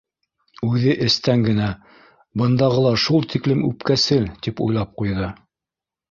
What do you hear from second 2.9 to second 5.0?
шул тиклем үпкәсел!» —тип уйлап